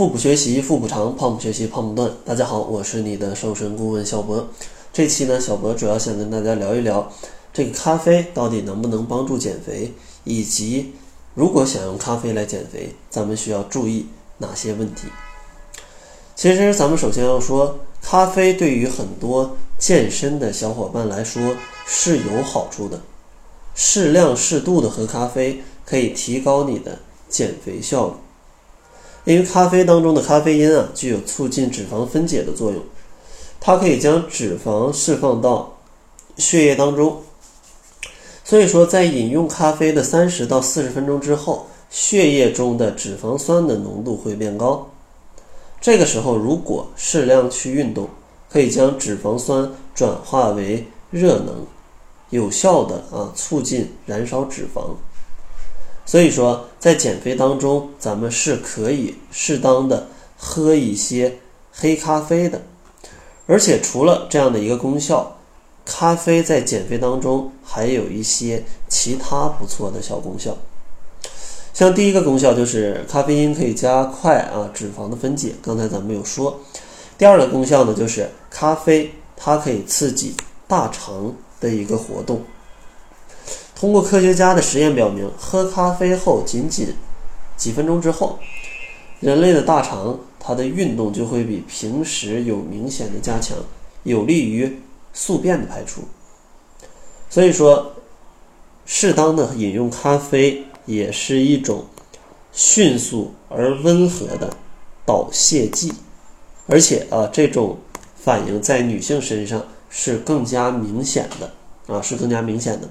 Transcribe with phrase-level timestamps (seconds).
[0.00, 2.10] 腹部学习腹部长，胖不学习胖不断。
[2.24, 4.48] 大家好，我是你的瘦身顾问小博。
[4.94, 7.12] 这期呢，小博主要想跟大家聊一聊
[7.52, 9.92] 这个咖啡到底能不能帮助减肥，
[10.24, 10.94] 以及
[11.34, 14.06] 如果想用咖啡来减肥，咱们需要注意
[14.38, 15.08] 哪些问题。
[16.34, 21.42] 其实，咱们首先要说，咖啡对于很多健身的小伙伴来说
[21.86, 22.98] 是有好处的。
[23.74, 28.14] 适量适度的喝咖啡，可以提高你的减肥效率。
[29.24, 32.82] 因为咖啡当中的咖啡因啊，具有促进脂肪分解的作用，
[33.60, 35.76] 它可以将脂肪释放到
[36.36, 37.22] 血液当中。
[38.42, 44.88] 所以说，在饮用咖啡的三十到四十分钟之后，血液中的脂肪酸的浓度会变高。
[45.80, 48.08] 这个时候，如果适量去运动，
[48.50, 51.64] 可以将脂肪酸转化为热能，
[52.30, 54.94] 有效的啊促进燃烧脂肪。
[56.10, 61.38] 所以说，在减肥当中，咱们是可以适当的喝一些
[61.70, 62.60] 黑咖啡的，
[63.46, 65.36] 而且除了这样的一个功效，
[65.86, 70.58] 咖啡在减肥当中还有一些其他不错的小功效。
[71.72, 76.58] 像第一个功效就是咖啡因可以加快啊脂肪的分解，刚才咱们有说。
[77.16, 80.34] 第二个功效呢，就是咖啡它可以刺激
[80.66, 82.42] 大肠的一个活动。
[83.80, 86.94] 通过科学家的实验表明，喝咖啡后仅仅
[87.56, 88.38] 几分钟之后，
[89.20, 93.56] 人类的大肠它的运动就会比平时有明显的加强，
[94.02, 94.82] 有利于
[95.14, 96.02] 宿便的排出。
[97.30, 97.94] 所以说，
[98.84, 101.86] 适当的饮用咖啡也是一种
[102.52, 104.54] 迅速而温和的
[105.06, 105.90] 导泻剂，
[106.66, 107.78] 而且啊，这种
[108.14, 112.86] 反应在女性身上是更加明显的啊，是更加明显的。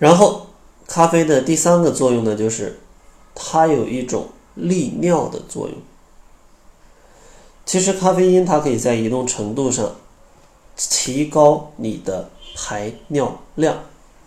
[0.00, 0.46] 然后，
[0.88, 2.80] 咖啡的第三个作用呢，就是
[3.34, 5.76] 它有一种利尿的作用。
[7.66, 9.94] 其实，咖啡因它可以在一定程度上
[10.74, 13.78] 提高你的排尿量，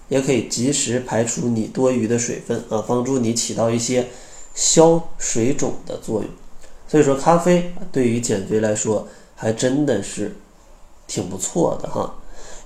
[0.09, 4.07] 也可以及时排出你多余的水分啊，帮助你起到一些
[4.53, 6.29] 消水肿的作用。
[6.87, 10.35] 所以说，咖啡对于减肥来说还真的是
[11.07, 12.13] 挺不错的哈。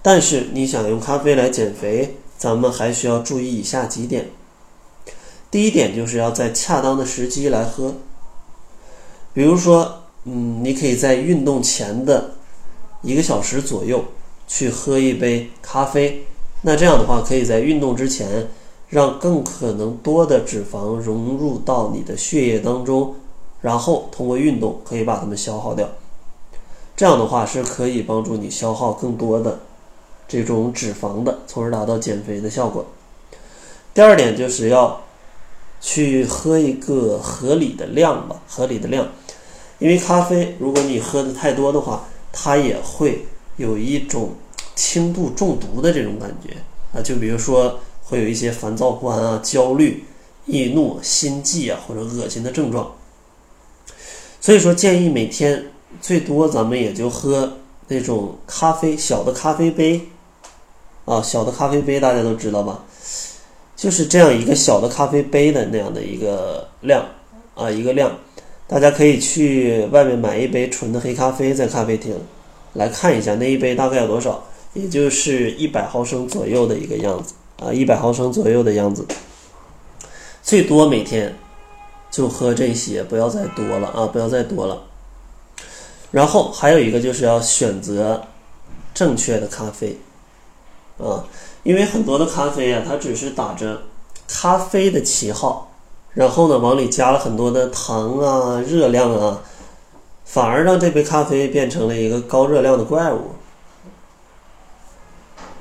[0.02, 2.18] 但是，你想用咖啡来减肥？
[2.38, 4.30] 咱们还需要注意以下几点。
[5.50, 7.96] 第一点就是要在恰当的时机来喝，
[9.34, 12.32] 比如说，嗯，你可以在运动前的
[13.02, 14.04] 一个小时左右
[14.48, 16.26] 去喝一杯咖啡，
[16.64, 18.50] 那这样的话，可以在运动之前
[18.90, 23.16] 让更可能多的脂肪融入到你的血液当中，
[23.62, 25.88] 然后通过运动可以把它们消耗掉。
[26.96, 29.60] 这样的话是可以帮助你消耗更多的。
[30.28, 32.86] 这种脂肪的，从而达到减肥的效果。
[33.94, 35.02] 第二点就是要
[35.80, 39.08] 去喝一个合理的量吧，合理的量。
[39.80, 44.32] 因为咖啡，如果你喝的太多的话，它也会有一种
[44.76, 46.58] 轻度中毒的这种感觉
[46.98, 47.02] 啊。
[47.02, 50.04] 就比如说，会有一些烦躁不安啊、焦虑、
[50.46, 52.92] 易怒、心悸啊或者恶心的症状。
[54.42, 55.68] 所以说，建议每天
[56.02, 60.08] 最多咱们也就喝那种咖啡小的咖啡杯。
[61.08, 62.84] 啊，小的咖啡杯大家都知道吧？
[63.78, 67.06] 就是这样一个小的咖啡杯的那样的一个量
[67.56, 68.12] 啊，一个量，
[68.68, 72.14] 大家可以去外面买一杯纯的黑咖啡，在咖啡厅
[72.74, 79.06] 来看一下那一杯大概有多少，也就是一百毫升左右的一个样子啊，一百毫升左右的样子，
[80.44, 81.34] 最多每天
[82.12, 84.84] 就喝这些，不要再多了啊，不要再多了。
[86.12, 88.24] 然后还有一个就是要选择
[88.94, 89.96] 正确的咖啡。
[90.98, 91.24] 啊，
[91.64, 93.82] 因为很多的咖啡啊，它只是打着
[94.28, 95.72] 咖啡的旗号，
[96.14, 99.42] 然后呢，往里加了很多的糖啊、热量啊，
[100.26, 103.32] 反而让这杯咖啡变成了一个高热量的怪物。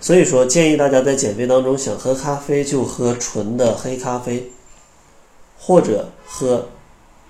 [0.01, 4.51] 所以说，建议大家在减肥当中想喝咖啡就喝纯的黑咖啡，
[5.59, 6.67] 或者喝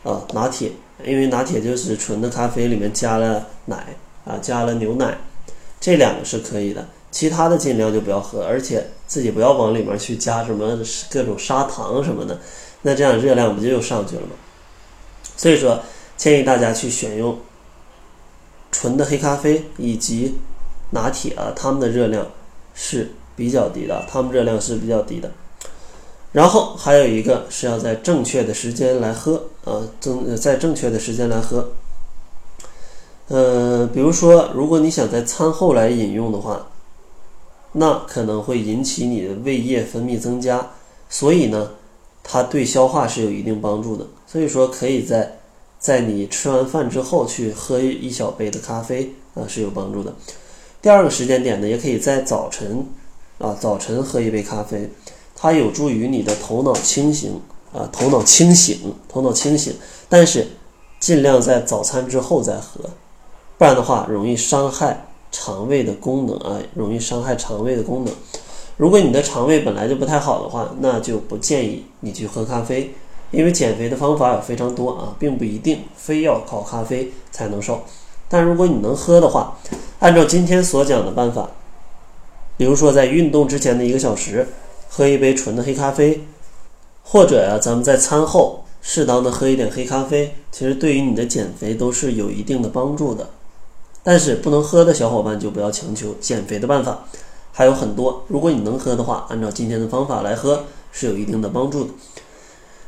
[0.02, 0.72] 啊拿铁，
[1.04, 5.16] 因为拿铁就是纯的咖啡里面加了奶啊，加了牛奶，
[5.80, 6.86] 这两个是可以的。
[7.16, 10.78] 其他的尽量就不要喝，而且自己不要往里面去加什么
[11.10, 12.38] 各种砂糖什么的，
[12.82, 14.32] 那这样热量不就又上去了吗？
[15.34, 15.80] 所以说，
[16.18, 17.38] 建议大家去选用
[18.70, 20.34] 纯的黑咖啡以及
[20.90, 22.26] 拿铁啊，它们的热量
[22.74, 25.30] 是比较低的，它们热量是比较低的。
[26.32, 31.70] 然后还有一个是要在正确的时间来喝啊，正在正确的时间来喝。
[33.28, 36.66] 呃，比如说，如果你想在餐后来饮用的话。
[37.78, 40.70] 那可能会引起你的胃液分泌增加，
[41.10, 41.72] 所以呢，
[42.22, 44.06] 它对消化是有一定帮助的。
[44.26, 45.36] 所以说，可以在
[45.78, 50.14] 在你吃完饭之后去喝一小杯的咖啡啊是有帮助的。
[50.80, 52.86] 第二个时间点呢，也可以在早晨
[53.38, 54.90] 啊，早晨喝一杯咖啡，
[55.34, 57.38] 它有助于你的头脑清醒
[57.74, 59.74] 啊，头脑清醒，头脑清醒。
[60.08, 60.46] 但是
[60.98, 62.80] 尽量在早餐之后再喝，
[63.58, 68.14] 不然的话容易伤害肠胃的功能啊，容易伤害肠胃的功能。
[68.78, 72.94] 如果你的肠胃本来就不太好的话，那就不建议你去喝咖啡，
[73.30, 77.82] 因为减肥的方法有非常多啊，并不一定非要靠咖啡才能瘦。
[78.30, 79.58] 但如果你能喝的话，
[79.98, 81.50] 按照今天所讲的办法，
[82.56, 84.48] 比如说在运动之前的一个小时，
[84.88, 86.22] 喝一杯纯的黑咖啡，
[87.02, 93.28] 或者呀，咱们在餐后适当的喝一点黑咖啡，其实对于你的减肥都是有一定的帮助的。
[94.08, 97.04] 但是不能喝的小伙伴就不要强求减肥的办法，
[97.50, 98.22] 还有很多。
[98.28, 100.62] 如果你能喝的话，按照今天的方法来喝
[100.92, 101.90] 是有一定的帮助的。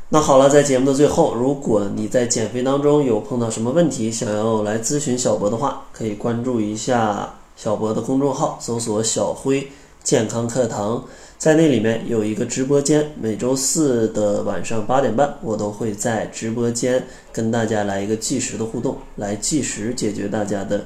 [0.07, 9.67] 那好了，在节目的最后，如果你在减肥当中有碰到什么问题，想要来咨询小博的话，可以关注一下小博的公众号，搜索“小辉
[10.01, 11.03] 健康课堂”，
[11.37, 20.85] 在那里面有一个直播间，每周四的晚上八点半，我都会在直播间跟大家来一个计时的互动，来计时解决大家的